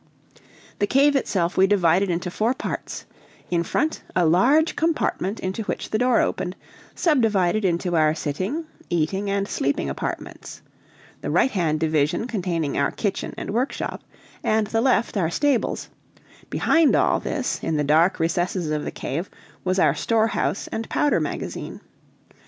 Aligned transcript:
The 0.79 0.87
cave 0.87 1.15
itself 1.15 1.57
we 1.57 1.67
divided 1.67 2.09
into 2.09 2.31
four 2.31 2.55
parts: 2.55 3.05
in 3.51 3.61
front, 3.61 4.01
a 4.15 4.25
large 4.25 4.75
compartment 4.75 5.39
into 5.39 5.61
which 5.65 5.91
the 5.91 5.99
door 5.99 6.21
opened, 6.21 6.55
subdivided 6.95 7.63
into 7.63 7.95
our 7.95 8.15
sitting, 8.15 8.65
eating, 8.89 9.29
and 9.29 9.47
sleeping 9.47 9.91
apartments; 9.91 10.63
the 11.21 11.29
right 11.29 11.51
hand 11.51 11.79
division 11.81 12.25
containing 12.25 12.79
our 12.79 12.89
kitchen 12.89 13.35
and 13.37 13.51
workshop, 13.51 14.01
and 14.43 14.65
the 14.65 14.81
left 14.81 15.17
our 15.17 15.29
stables; 15.29 15.89
behind 16.49 16.95
all 16.95 17.19
this, 17.19 17.59
in 17.63 17.77
the 17.77 17.83
dark 17.83 18.19
recesses 18.19 18.71
of 18.71 18.83
the 18.83 18.89
cave, 18.91 19.29
was 19.63 19.77
our 19.77 19.93
storehouse 19.93 20.65
and 20.69 20.89
powder 20.89 21.19
magazine. 21.19 21.79